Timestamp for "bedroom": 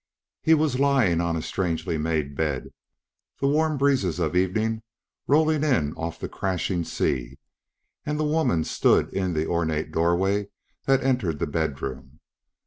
11.45-12.19